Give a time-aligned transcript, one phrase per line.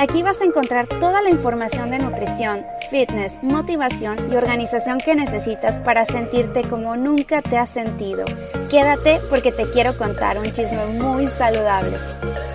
[0.00, 5.78] Aquí vas a encontrar toda la información de nutrición, fitness, motivación y organización que necesitas
[5.78, 8.24] para sentirte como nunca te has sentido.
[8.70, 11.98] Quédate porque te quiero contar un chisme muy saludable.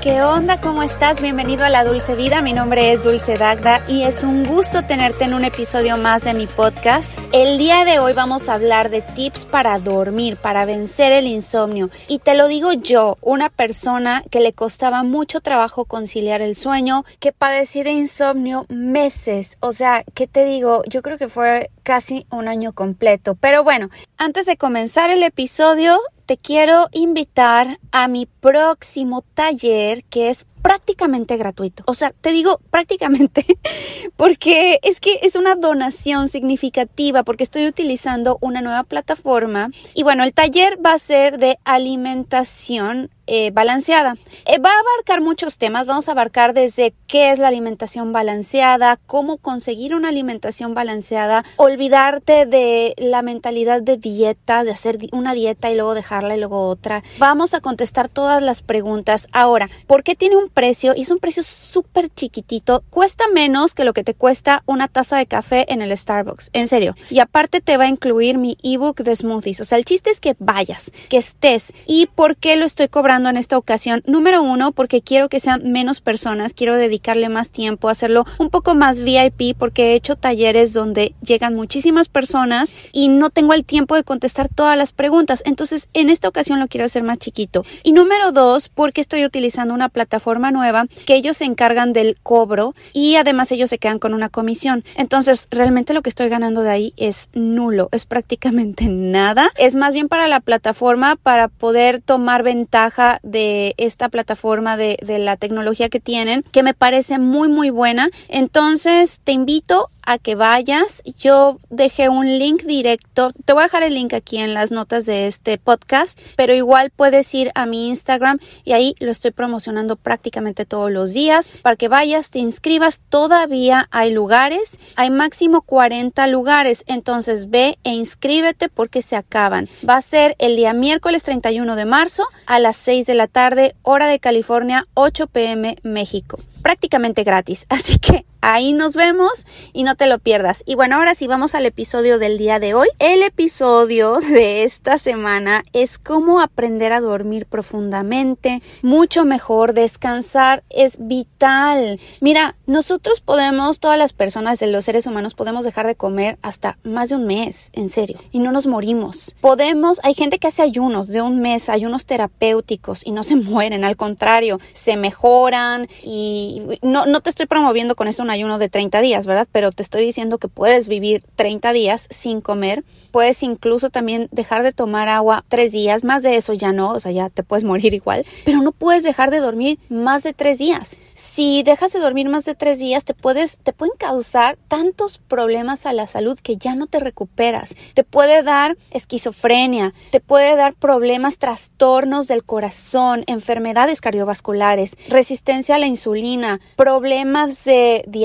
[0.05, 0.61] ¿Qué onda?
[0.61, 1.19] ¿Cómo estás?
[1.19, 2.43] Bienvenido a La Dulce Vida.
[2.43, 6.35] Mi nombre es Dulce Dagda y es un gusto tenerte en un episodio más de
[6.35, 7.11] mi podcast.
[7.31, 11.89] El día de hoy vamos a hablar de tips para dormir, para vencer el insomnio.
[12.07, 17.03] Y te lo digo yo, una persona que le costaba mucho trabajo conciliar el sueño,
[17.19, 19.57] que padecí de insomnio meses.
[19.59, 20.83] O sea, ¿qué te digo?
[20.87, 23.35] Yo creo que fue casi un año completo.
[23.35, 30.29] Pero bueno, antes de comenzar el episodio, te quiero invitar a mi próximo taller que
[30.29, 31.83] es prácticamente gratuito.
[31.85, 33.45] O sea, te digo prácticamente
[34.17, 40.23] porque es que es una donación significativa porque estoy utilizando una nueva plataforma y bueno,
[40.23, 44.17] el taller va a ser de alimentación eh, balanceada.
[44.45, 48.99] Eh, va a abarcar muchos temas, vamos a abarcar desde qué es la alimentación balanceada,
[49.07, 55.71] cómo conseguir una alimentación balanceada, olvidarte de la mentalidad de dieta, de hacer una dieta
[55.71, 57.03] y luego y luego otra.
[57.17, 59.27] Vamos a contestar todas las preguntas.
[59.31, 60.93] Ahora, ¿por qué tiene un precio?
[60.95, 65.17] Y es un precio súper chiquitito, cuesta menos que lo que te cuesta una taza
[65.17, 66.95] de café en el Starbucks, en serio.
[67.09, 69.61] Y aparte te va a incluir mi ebook de smoothies.
[69.61, 71.73] O sea, el chiste es que vayas, que estés.
[71.85, 73.15] ¿Y por qué lo estoy cobrando?
[73.29, 74.03] en esta ocasión.
[74.05, 78.75] Número uno, porque quiero que sean menos personas, quiero dedicarle más tiempo, hacerlo un poco
[78.75, 83.95] más VIP, porque he hecho talleres donde llegan muchísimas personas y no tengo el tiempo
[83.95, 85.41] de contestar todas las preguntas.
[85.45, 87.65] Entonces, en esta ocasión lo quiero hacer más chiquito.
[87.83, 92.75] Y número dos, porque estoy utilizando una plataforma nueva que ellos se encargan del cobro
[92.93, 94.83] y además ellos se quedan con una comisión.
[94.95, 99.49] Entonces, realmente lo que estoy ganando de ahí es nulo, es prácticamente nada.
[99.57, 105.19] Es más bien para la plataforma para poder tomar ventaja de esta plataforma de, de
[105.19, 108.09] la tecnología que tienen, que me parece muy muy buena.
[108.27, 111.03] Entonces te invito a que vayas.
[111.19, 113.31] Yo dejé un link directo.
[113.45, 116.91] Te voy a dejar el link aquí en las notas de este podcast, pero igual
[116.91, 121.75] puedes ir a mi Instagram y ahí lo estoy promocionando prácticamente todos los días para
[121.75, 123.01] que vayas, te inscribas.
[123.09, 129.69] Todavía hay lugares, hay máximo 40 lugares, entonces ve e inscríbete porque se acaban.
[129.87, 133.75] Va a ser el día miércoles 31 de marzo a las 6 de la tarde,
[133.81, 137.67] hora de California, 8 pm México prácticamente gratis.
[137.69, 140.63] Así que ahí nos vemos y no te lo pierdas.
[140.65, 142.87] Y bueno, ahora sí vamos al episodio del día de hoy.
[142.99, 150.97] El episodio de esta semana es cómo aprender a dormir profundamente, mucho mejor, descansar es
[150.99, 151.99] vital.
[152.21, 157.09] Mira, nosotros podemos, todas las personas los seres humanos podemos dejar de comer hasta más
[157.09, 159.35] de un mes, en serio, y no nos morimos.
[159.41, 163.83] Podemos, hay gente que hace ayunos de un mes, ayunos terapéuticos y no se mueren,
[163.83, 168.69] al contrario, se mejoran y no, no te estoy promoviendo con eso un ayuno de
[168.69, 169.47] 30 días, ¿verdad?
[169.51, 172.83] Pero te estoy diciendo que puedes vivir 30 días sin comer.
[173.11, 176.03] Puedes incluso también dejar de tomar agua tres días.
[176.03, 178.25] Más de eso ya no, o sea, ya te puedes morir igual.
[178.43, 180.97] Pero no puedes dejar de dormir más de tres días.
[181.13, 185.85] Si dejas de dormir más de tres días, te puedes, te pueden causar tantos problemas
[185.85, 187.75] a la salud que ya no te recuperas.
[187.93, 195.79] Te puede dar esquizofrenia, te puede dar problemas, trastornos del corazón, enfermedades cardiovasculares, resistencia a
[195.79, 198.24] la insulina problemas de diabetes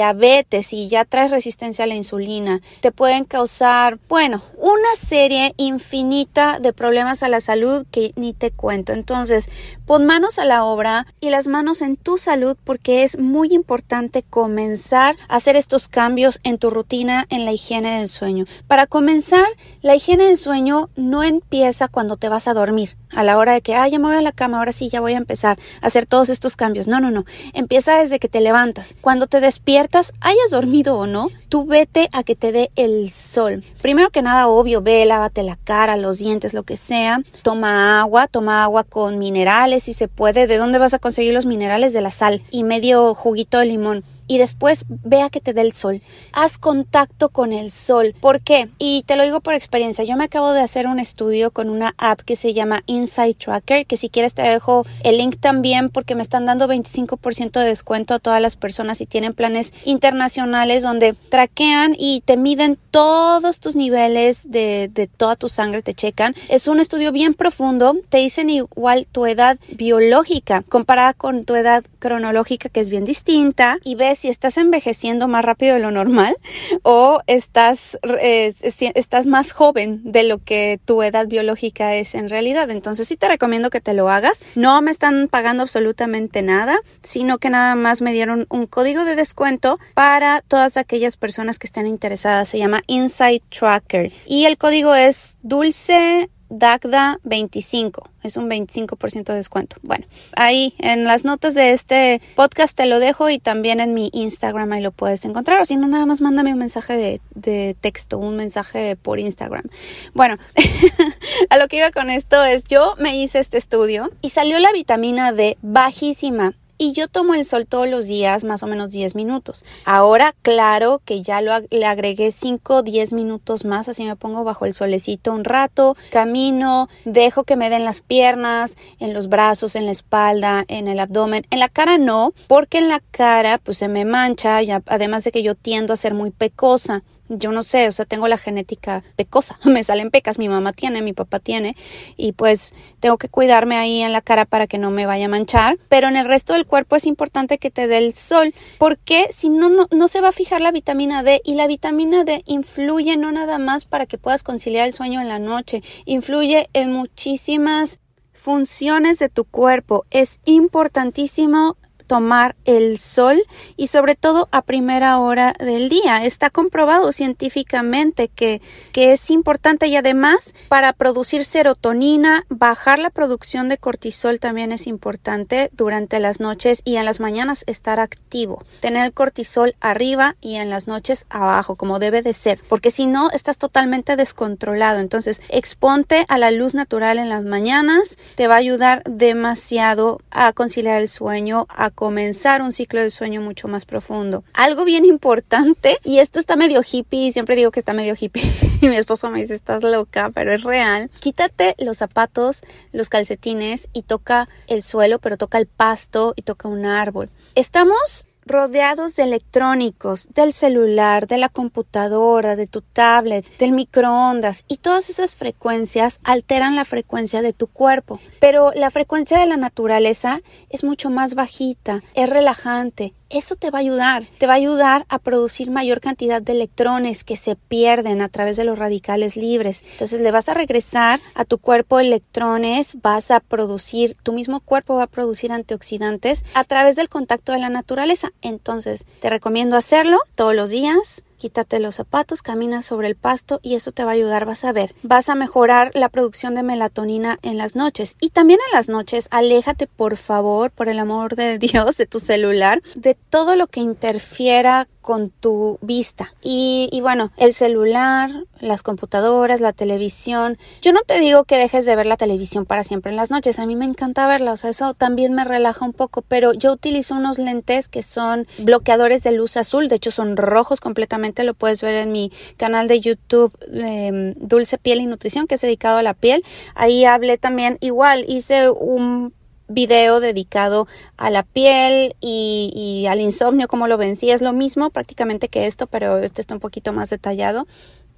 [0.72, 6.72] y ya traes resistencia a la insulina, te pueden causar, bueno, una serie infinita de
[6.72, 8.92] problemas a la salud que ni te cuento.
[8.92, 9.48] Entonces,
[9.86, 14.22] pon manos a la obra y las manos en tu salud porque es muy importante
[14.22, 18.46] comenzar a hacer estos cambios en tu rutina en la higiene del sueño.
[18.66, 19.46] Para comenzar,
[19.82, 23.60] la higiene del sueño no empieza cuando te vas a dormir a la hora de
[23.60, 25.86] que, ah, ya me voy a la cama, ahora sí ya voy a empezar a
[25.86, 26.88] hacer todos estos cambios.
[26.88, 27.24] No, no, no.
[27.52, 28.94] Empieza desde que te levantas.
[29.00, 33.64] Cuando te despiertas, hayas dormido o no, tú vete a que te dé el sol.
[33.82, 37.22] Primero que nada, obvio, ve, lávate la cara, los dientes, lo que sea.
[37.42, 40.46] Toma agua, toma agua con minerales si se puede.
[40.46, 41.92] ¿De dónde vas a conseguir los minerales?
[41.92, 45.72] De la sal y medio juguito de limón y después vea que te dé el
[45.72, 46.02] sol.
[46.32, 48.14] Haz contacto con el sol.
[48.20, 48.70] ¿Por qué?
[48.78, 50.04] Y te lo digo por experiencia.
[50.04, 53.86] Yo me acabo de hacer un estudio con una app que se llama Insight Tracker,
[53.86, 58.14] que si quieres te dejo el link también porque me están dando 25% de descuento
[58.14, 63.74] a todas las personas y tienen planes internacionales donde traquean y te miden todos tus
[63.74, 66.36] niveles de, de toda tu sangre, te checan.
[66.48, 67.96] Es un estudio bien profundo.
[68.08, 73.78] Te dicen igual tu edad biológica comparada con tu edad cronológica que es bien distinta
[73.82, 76.36] y ves si estás envejeciendo más rápido de lo normal
[76.82, 78.52] o estás, eh,
[78.94, 82.70] estás más joven de lo que tu edad biológica es en realidad.
[82.70, 84.42] Entonces sí te recomiendo que te lo hagas.
[84.56, 89.16] No me están pagando absolutamente nada, sino que nada más me dieron un código de
[89.16, 92.50] descuento para todas aquellas personas que estén interesadas.
[92.50, 98.10] Se llama Insight Tracker y el código es dulce DACDA 25.
[98.22, 99.76] Es un 25% de descuento.
[99.82, 100.06] Bueno,
[100.36, 104.72] ahí en las notas de este podcast te lo dejo y también en mi Instagram
[104.72, 105.60] ahí lo puedes encontrar.
[105.62, 109.64] O si no, nada más mándame un mensaje de, de texto, un mensaje por Instagram.
[110.12, 110.36] Bueno,
[111.50, 114.72] a lo que iba con esto es yo me hice este estudio y salió la
[114.72, 119.14] vitamina D bajísima y yo tomo el sol todos los días, más o menos 10
[119.14, 119.66] minutos.
[119.84, 124.44] Ahora, claro que ya lo, le agregué 5 o 10 minutos más, así me pongo
[124.44, 129.76] bajo el solecito un rato, camino, dejo que me den las piernas, en los brazos,
[129.76, 131.46] en la espalda, en el abdomen.
[131.50, 135.42] En la cara no, porque en la cara pues se me mancha, además de que
[135.42, 139.58] yo tiendo a ser muy pecosa yo no sé, o sea, tengo la genética pecosa,
[139.64, 141.76] me salen pecas, mi mamá tiene, mi papá tiene,
[142.16, 145.28] y pues tengo que cuidarme ahí en la cara para que no me vaya a
[145.28, 149.28] manchar, pero en el resto del cuerpo es importante que te dé el sol, porque
[149.30, 152.42] si no, no, no se va a fijar la vitamina D y la vitamina D
[152.46, 156.92] influye no nada más para que puedas conciliar el sueño en la noche, influye en
[156.92, 158.00] muchísimas
[158.40, 160.02] funciones de tu cuerpo.
[160.10, 161.76] Es importantísimo
[162.10, 163.40] tomar el sol
[163.76, 166.24] y sobre todo a primera hora del día.
[166.24, 168.60] Está comprobado científicamente que,
[168.90, 174.88] que es importante y además para producir serotonina, bajar la producción de cortisol también es
[174.88, 178.64] importante durante las noches y en las mañanas estar activo.
[178.80, 183.06] Tener el cortisol arriba y en las noches abajo, como debe de ser, porque si
[183.06, 184.98] no estás totalmente descontrolado.
[184.98, 190.52] Entonces, exponte a la luz natural en las mañanas, te va a ayudar demasiado a
[190.52, 194.42] conciliar el sueño, a comenzar un ciclo de sueño mucho más profundo.
[194.54, 198.42] Algo bien importante, y esto está medio hippie, siempre digo que está medio hippie,
[198.80, 201.10] y mi esposo me dice, estás loca, pero es real.
[201.20, 202.62] Quítate los zapatos,
[202.92, 207.28] los calcetines y toca el suelo, pero toca el pasto y toca un árbol.
[207.54, 214.78] Estamos rodeados de electrónicos, del celular, de la computadora, de tu tablet, del microondas y
[214.78, 218.20] todas esas frecuencias alteran la frecuencia de tu cuerpo.
[218.40, 223.78] Pero la frecuencia de la naturaleza es mucho más bajita, es relajante, eso te va
[223.78, 228.20] a ayudar, te va a ayudar a producir mayor cantidad de electrones que se pierden
[228.22, 229.84] a través de los radicales libres.
[229.92, 234.96] Entonces le vas a regresar a tu cuerpo electrones, vas a producir, tu mismo cuerpo
[234.96, 238.32] va a producir antioxidantes a través del contacto de la naturaleza.
[238.42, 243.74] Entonces te recomiendo hacerlo todos los días quítate los zapatos, camina sobre el pasto y
[243.74, 244.94] eso te va a ayudar, vas a ver.
[245.02, 249.26] Vas a mejorar la producción de melatonina en las noches y también en las noches
[249.30, 253.80] aléjate por favor, por el amor de Dios, de tu celular, de todo lo que
[253.80, 256.32] interfiera con tu vista.
[256.40, 260.56] Y, bueno, el celular, las computadoras, la televisión.
[260.82, 263.58] Yo no te digo que dejes de ver la televisión para siempre en las noches.
[263.58, 266.72] A mí me encanta verla, o sea, eso también me relaja un poco, pero yo
[266.72, 271.54] utilizo unos lentes que son bloqueadores de luz azul, de hecho son rojos completamente, lo
[271.54, 275.98] puedes ver en mi canal de YouTube em, Dulce Piel y Nutrición, que es dedicado
[275.98, 276.44] a la piel.
[276.76, 279.32] Ahí hablé también, igual, hice un
[279.70, 284.30] video dedicado a la piel y, al insomnio, como lo vencí.
[284.30, 287.66] Es lo mismo prácticamente que esto, pero este está un poquito más detallado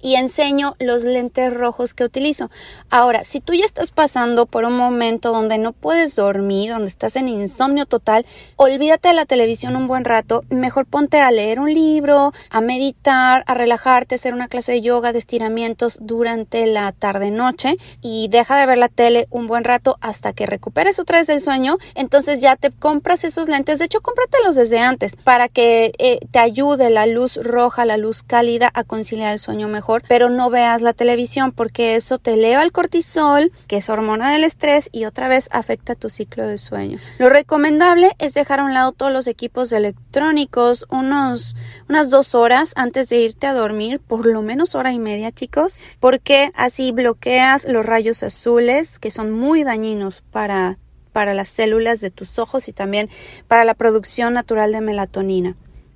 [0.03, 2.51] y enseño los lentes rojos que utilizo.
[2.89, 7.15] Ahora, si tú ya estás pasando por un momento donde no puedes dormir, donde estás
[7.15, 8.25] en insomnio total,
[8.57, 13.43] olvídate de la televisión un buen rato, mejor ponte a leer un libro, a meditar,
[13.47, 18.59] a relajarte, hacer una clase de yoga, de estiramientos durante la tarde noche y deja
[18.59, 22.41] de ver la tele un buen rato hasta que recuperes otra vez el sueño, entonces
[22.41, 26.89] ya te compras esos lentes, de hecho cómpratelos desde antes para que eh, te ayude
[26.89, 29.69] la luz roja, la luz cálida a conciliar el sueño
[30.07, 34.43] pero no veas la televisión porque eso te eleva el cortisol, que es hormona del
[34.43, 36.97] estrés y otra vez afecta tu ciclo de sueño.
[37.19, 41.55] Lo recomendable es dejar a un lado todos los equipos electrónicos unos,
[41.89, 45.79] unas dos horas antes de irte a dormir, por lo menos hora y media chicos,
[45.99, 50.77] porque así bloqueas los rayos azules que son muy dañinos para
[51.13, 53.07] para las células de tus ojos y también
[53.47, 55.55] para la producción natural de melatonina.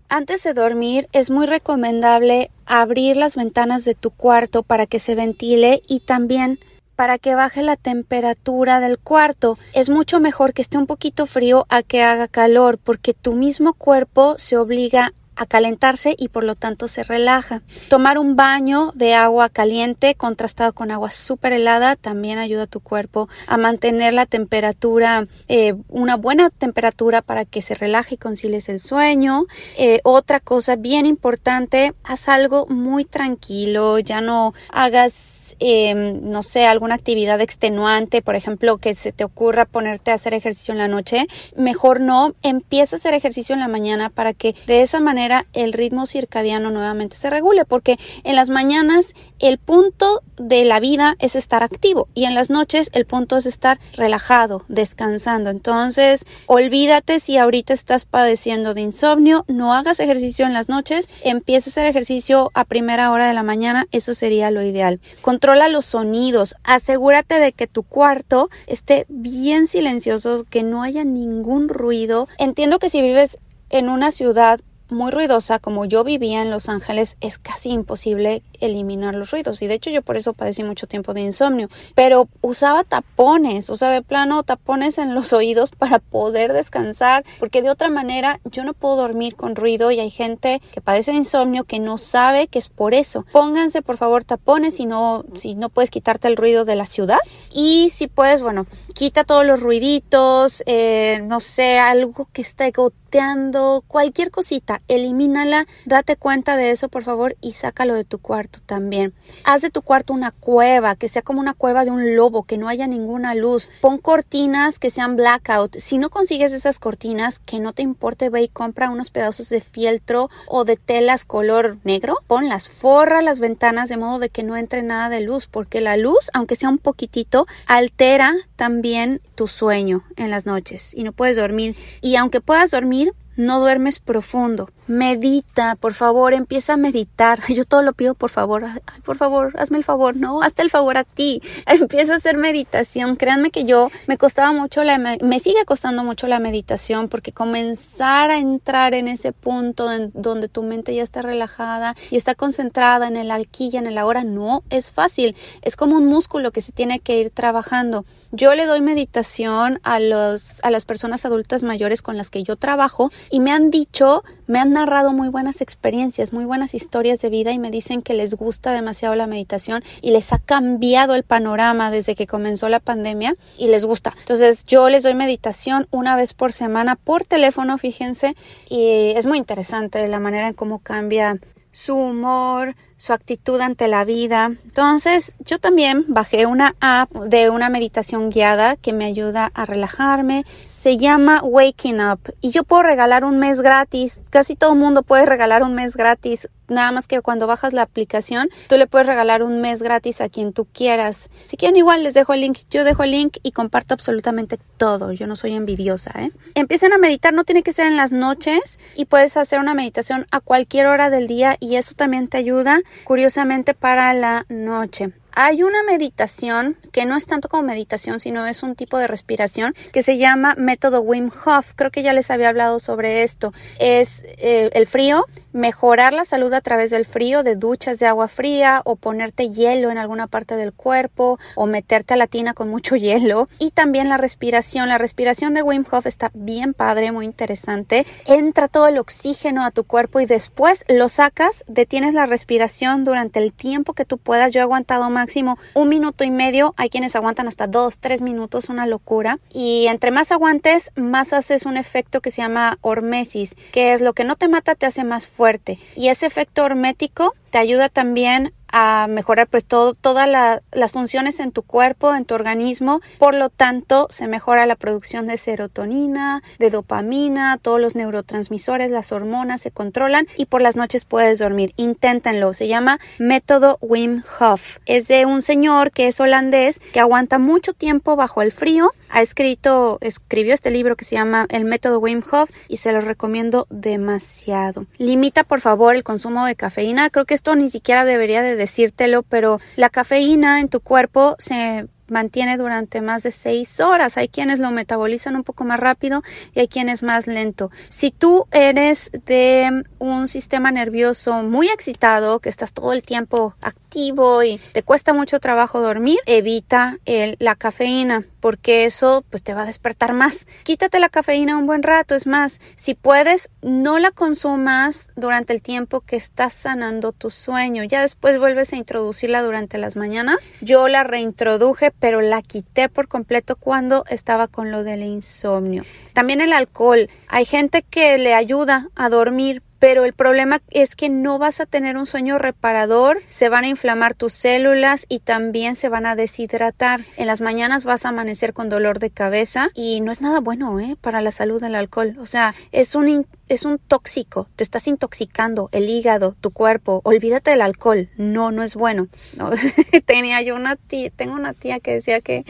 [0.09, 5.15] Antes de dormir es muy recomendable abrir las ventanas de tu cuarto para que se
[5.15, 6.59] ventile y también
[6.95, 9.57] para que baje la temperatura del cuarto.
[9.73, 13.73] Es mucho mejor que esté un poquito frío a que haga calor porque tu mismo
[13.73, 17.61] cuerpo se obliga a calentarse y por lo tanto se relaja.
[17.89, 22.79] Tomar un baño de agua caliente contrastado con agua súper helada también ayuda a tu
[22.79, 28.67] cuerpo a mantener la temperatura, eh, una buena temperatura para que se relaje y concilies
[28.67, 29.45] el sueño.
[29.77, 36.65] Eh, otra cosa bien importante, haz algo muy tranquilo, ya no hagas, em, no sé,
[36.65, 40.87] alguna actividad extenuante, por ejemplo, que se te ocurra ponerte a hacer ejercicio en la
[40.87, 41.27] noche.
[41.55, 45.73] Mejor no, empieza a hacer ejercicio en la mañana para que de esa manera el
[45.73, 51.35] ritmo circadiano nuevamente se regule, porque en las mañanas el punto de la vida es
[51.35, 55.49] estar activo y en las noches el punto es estar relajado, descansando.
[55.49, 61.69] Entonces, olvídate si ahorita estás padeciendo de insomnio, no hagas ejercicio en las noches, empieza
[61.69, 64.99] a hacer ejercicio a primera hora de la mañana, eso sería lo ideal.
[65.21, 71.69] Controla los sonidos, asegúrate de que tu cuarto esté bien silencioso, que no haya ningún
[71.69, 72.27] ruido.
[72.37, 77.17] Entiendo que si vives en una ciudad muy ruidosa, como yo vivía en Los Ángeles,
[77.21, 79.61] es casi imposible eliminar los ruidos.
[79.61, 81.69] Y de hecho yo por eso padecí mucho tiempo de insomnio.
[81.95, 87.61] Pero usaba tapones, o sea, de plano tapones en los oídos para poder descansar, porque
[87.61, 91.17] de otra manera yo no puedo dormir con ruido y hay gente que padece de
[91.17, 93.25] insomnio que no sabe que es por eso.
[93.31, 97.19] Pónganse por favor tapones si no, si no puedes quitarte el ruido de la ciudad.
[97.51, 103.83] Y si puedes, bueno, quita todos los ruiditos, eh, no sé, algo que esté goteando,
[103.87, 109.13] cualquier cosita, elimínala, date cuenta de eso por favor y sácalo de tu cuarto también.
[109.43, 112.57] Haz de tu cuarto una cueva, que sea como una cueva de un lobo, que
[112.57, 113.69] no haya ninguna luz.
[113.81, 115.77] Pon cortinas que sean blackout.
[115.77, 119.61] Si no consigues esas cortinas, que no te importe, ve y compra unos pedazos de
[119.61, 122.17] fieltro o de telas color negro.
[122.27, 125.97] Ponlas, forra las ventanas de modo de que no entre nada de luz, porque la
[125.97, 131.37] luz, aunque sea un poquitito, altera también tu sueño en las noches y no puedes
[131.37, 131.75] dormir.
[132.01, 134.69] Y aunque puedas dormir, no duermes profundo.
[134.87, 137.41] Medita, por favor, empieza a meditar.
[137.53, 138.65] Yo todo lo pido, por favor.
[138.65, 141.41] Ay, por favor, hazme el favor, no, hazte el favor a ti.
[141.67, 143.15] Empieza a hacer meditación.
[143.15, 148.31] Créanme que yo me costaba mucho la me sigue costando mucho la meditación porque comenzar
[148.31, 153.07] a entrar en ese punto en donde tu mente ya está relajada y está concentrada
[153.07, 155.35] en el aquí en el ahora no es fácil.
[155.61, 158.05] Es como un músculo que se tiene que ir trabajando.
[158.31, 162.55] Yo le doy meditación a los a las personas adultas mayores con las que yo
[162.55, 167.29] trabajo y me han dicho, me han narrado muy buenas experiencias, muy buenas historias de
[167.29, 171.23] vida y me dicen que les gusta demasiado la meditación y les ha cambiado el
[171.23, 174.13] panorama desde que comenzó la pandemia y les gusta.
[174.19, 178.35] Entonces yo les doy meditación una vez por semana por teléfono, fíjense,
[178.69, 181.39] y es muy interesante la manera en cómo cambia
[181.71, 184.51] su humor, su actitud ante la vida.
[184.63, 190.45] Entonces, yo también bajé una app de una meditación guiada que me ayuda a relajarme.
[190.65, 194.21] Se llama Waking Up y yo puedo regalar un mes gratis.
[194.29, 196.49] Casi todo el mundo puede regalar un mes gratis.
[196.67, 200.29] Nada más que cuando bajas la aplicación, tú le puedes regalar un mes gratis a
[200.29, 201.29] quien tú quieras.
[201.45, 202.59] Si quieren igual, les dejo el link.
[202.69, 205.11] Yo dejo el link y comparto absolutamente todo.
[205.11, 206.31] Yo no soy envidiosa, ¿eh?
[206.55, 210.27] Empiecen a meditar, no tiene que ser en las noches y puedes hacer una meditación
[210.31, 215.13] a cualquier hora del día y eso también te ayuda curiosamente para la noche.
[215.39, 219.75] Hay una meditación que no es tanto como meditación, sino es un tipo de respiración
[219.93, 221.73] que se llama método Wim Hof.
[221.75, 223.53] Creo que ya les había hablado sobre esto.
[223.77, 228.27] Es eh, el frío, mejorar la salud a través del frío, de duchas de agua
[228.29, 232.67] fría o ponerte hielo en alguna parte del cuerpo o meterte a la tina con
[232.69, 233.47] mucho hielo.
[233.59, 234.89] Y también la respiración.
[234.89, 238.07] La respiración de Wim Hof está bien padre, muy interesante.
[238.25, 243.37] Entra todo el oxígeno a tu cuerpo y después lo sacas, detienes la respiración durante
[243.37, 244.51] el tiempo que tú puedas.
[244.51, 246.73] Yo he aguantado más máximo un minuto y medio.
[246.77, 249.39] Hay quienes aguantan hasta dos, tres minutos, una locura.
[249.51, 254.13] Y entre más aguantes, más haces un efecto que se llama hormesis, que es lo
[254.13, 255.79] que no te mata, te hace más fuerte.
[255.97, 260.29] Y ese efecto hormético te ayuda también a mejorar pues todo, todas
[260.71, 263.01] las funciones en tu cuerpo, en tu organismo.
[263.17, 269.11] Por lo tanto, se mejora la producción de serotonina, de dopamina, todos los neurotransmisores, las
[269.11, 271.73] hormonas se controlan y por las noches puedes dormir.
[271.75, 272.53] Inténtenlo.
[272.53, 274.77] Se llama método Wim Hof.
[274.85, 278.91] Es de un señor que es holandés que aguanta mucho tiempo bajo el frío.
[279.09, 283.01] Ha escrito, escribió este libro que se llama El método Wim Hof y se lo
[283.01, 284.85] recomiendo demasiado.
[284.99, 287.09] Limita por favor el consumo de cafeína.
[287.09, 291.87] Creo que esto ni siquiera debería de decírtelo, pero la cafeína en tu cuerpo se
[292.09, 294.17] mantiene durante más de seis horas.
[294.17, 297.71] Hay quienes lo metabolizan un poco más rápido y hay quienes más lento.
[297.89, 304.43] Si tú eres de un sistema nervioso muy excitado, que estás todo el tiempo activo
[304.43, 309.63] y te cuesta mucho trabajo dormir, evita el, la cafeína porque eso pues te va
[309.63, 310.47] a despertar más.
[310.63, 315.61] Quítate la cafeína un buen rato, es más, si puedes, no la consumas durante el
[315.61, 317.83] tiempo que estás sanando tu sueño.
[317.83, 320.37] Ya después vuelves a introducirla durante las mañanas.
[320.61, 325.83] Yo la reintroduje, pero la quité por completo cuando estaba con lo del insomnio.
[326.13, 327.09] También el alcohol.
[327.27, 331.65] Hay gente que le ayuda a dormir, pero el problema es que no vas a
[331.65, 336.15] tener un sueño reparador, se van a inflamar tus células y también se van a
[336.15, 337.01] deshidratar.
[337.15, 340.79] En las mañanas vas a amanecer con dolor de cabeza y no es nada bueno
[340.79, 340.97] ¿eh?
[340.99, 342.17] para la salud del alcohol.
[342.19, 347.01] O sea, es un, es un tóxico, te estás intoxicando el hígado, tu cuerpo.
[347.03, 349.07] Olvídate del alcohol, no, no es bueno.
[350.05, 352.45] Tenía yo una tía, tengo una tía que decía que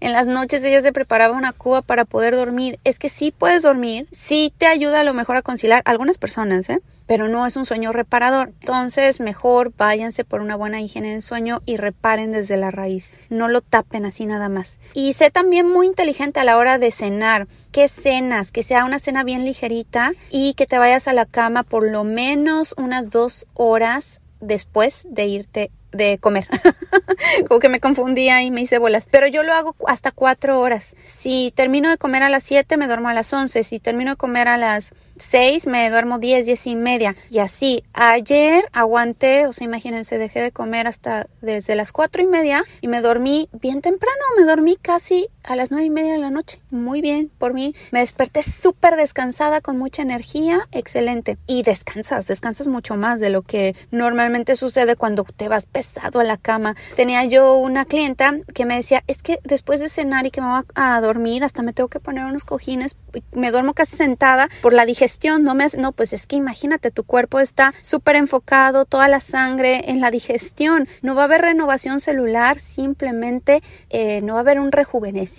[0.00, 2.78] en las noches ella se preparaba una cuba para poder dormir.
[2.84, 6.68] Es que sí puedes dormir, sí te ayuda a lo mejor a conciliar algunas personas,
[6.70, 6.80] ¿eh?
[7.08, 8.52] Pero no es un sueño reparador.
[8.60, 13.14] Entonces, mejor váyanse por una buena higiene del sueño y reparen desde la raíz.
[13.30, 14.78] No lo tapen así nada más.
[14.92, 17.48] Y sé también muy inteligente a la hora de cenar.
[17.72, 18.52] ¿Qué cenas?
[18.52, 22.04] Que sea una cena bien ligerita y que te vayas a la cama por lo
[22.04, 26.48] menos unas dos horas después de irte de comer.
[27.48, 29.06] Como que me confundía y me hice bolas.
[29.10, 30.96] Pero yo lo hago hasta cuatro horas.
[31.04, 33.62] Si termino de comer a las siete, me duermo a las once.
[33.62, 37.16] Si termino de comer a las 6 me duermo 10, 10 y media.
[37.30, 42.26] Y así, ayer aguanté, o sea, imagínense, dejé de comer hasta desde las 4 y
[42.26, 46.18] media y me dormí bien temprano, me dormí casi a las 9 y media de
[46.18, 46.60] la noche.
[46.70, 47.74] Muy bien, por mí.
[47.90, 51.38] Me desperté súper descansada, con mucha energía, excelente.
[51.46, 56.24] Y descansas, descansas mucho más de lo que normalmente sucede cuando te vas pesado a
[56.24, 56.76] la cama.
[56.96, 60.48] Tenía yo una clienta que me decía, es que después de cenar y que me
[60.48, 62.96] voy a dormir, hasta me tengo que poner unos cojines,
[63.32, 67.04] me duermo casi sentada por la digestión no me no, pues es que imagínate, tu
[67.04, 72.00] cuerpo está súper enfocado, toda la sangre en la digestión, no va a haber renovación
[72.00, 75.37] celular, simplemente eh, no va a haber un rejuvenecimiento,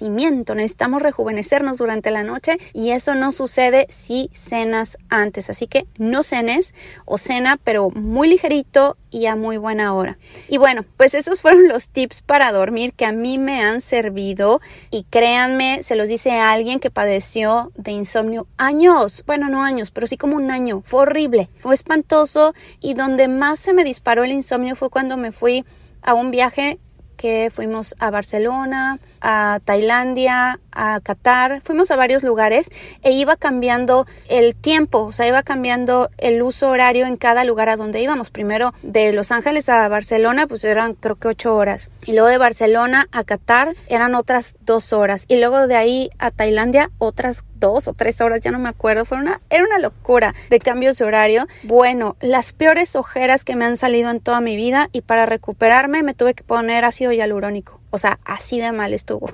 [0.55, 6.23] necesitamos rejuvenecernos durante la noche y eso no sucede si cenas antes, así que no
[6.23, 6.73] cenes
[7.05, 10.17] o cena, pero muy ligerito y a muy buena hora.
[10.47, 14.61] Y bueno, pues esos fueron los tips para dormir que a mí me han servido
[14.91, 19.91] y créanme, se los dice a alguien que padeció de insomnio años, bueno, no años,
[19.91, 20.81] pero sí como un año.
[20.85, 25.31] Fue horrible, fue espantoso y donde más se me disparó el insomnio fue cuando me
[25.31, 25.65] fui
[26.01, 26.79] a un viaje
[27.19, 32.71] que fuimos a Barcelona, a Tailandia, a Qatar, fuimos a varios lugares
[33.03, 37.67] e iba cambiando el tiempo, o sea, iba cambiando el uso horario en cada lugar
[37.67, 38.29] a donde íbamos.
[38.29, 41.91] Primero de Los Ángeles a Barcelona, pues eran creo que ocho horas.
[42.05, 45.25] Y luego de Barcelona a Qatar eran otras dos horas.
[45.27, 49.06] Y luego de ahí a Tailandia otras dos o tres horas, ya no me acuerdo,
[49.06, 51.48] fue una, era una locura de cambios de horario.
[51.63, 56.04] Bueno, las peores ojeras que me han salido en toda mi vida y para recuperarme
[56.04, 57.80] me tuve que poner ácido hialurónico.
[57.91, 59.32] O sea, así de mal estuvo.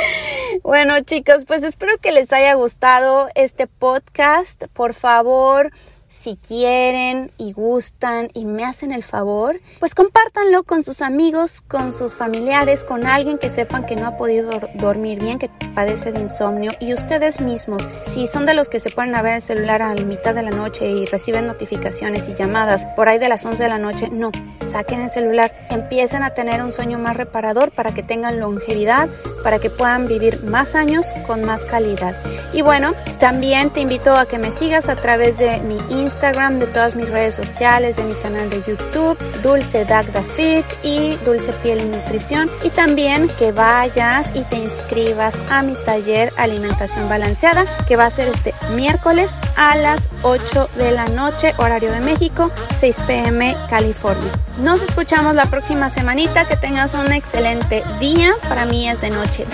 [0.62, 4.64] bueno, chicos, pues espero que les haya gustado este podcast.
[4.72, 5.72] Por favor,
[6.12, 11.90] si quieren y gustan y me hacen el favor, pues compártanlo con sus amigos, con
[11.90, 16.20] sus familiares, con alguien que sepan que no ha podido dormir bien, que padece de
[16.20, 19.80] insomnio y ustedes mismos, si son de los que se ponen a ver el celular
[19.80, 23.46] a la mitad de la noche y reciben notificaciones y llamadas por ahí de las
[23.46, 24.30] 11 de la noche, no,
[24.70, 29.08] saquen el celular, empiecen a tener un sueño más reparador para que tengan longevidad,
[29.42, 32.14] para que puedan vivir más años con más calidad.
[32.52, 36.66] Y bueno, también te invito a que me sigas a través de mi Instagram, de
[36.66, 41.80] todas mis redes sociales, de mi canal de YouTube, Dulce Dagda Fit y Dulce Piel
[41.80, 42.50] y Nutrición.
[42.62, 48.10] Y también que vayas y te inscribas a mi taller Alimentación Balanceada, que va a
[48.10, 54.30] ser este miércoles a las 8 de la noche, horario de México, 6 pm California.
[54.58, 59.46] Nos escuchamos la próxima semanita, que tengas un excelente día, para mí es de noche,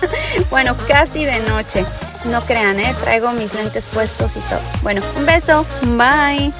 [0.50, 1.84] bueno, casi de noche.
[2.30, 2.94] No crean, ¿eh?
[3.00, 4.60] Traigo mis lentes puestos y todo.
[4.82, 5.64] Bueno, un beso.
[5.82, 6.52] Bye.